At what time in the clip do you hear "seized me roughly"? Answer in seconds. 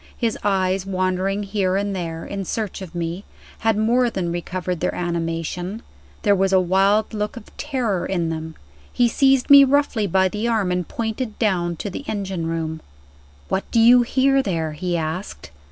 9.07-10.07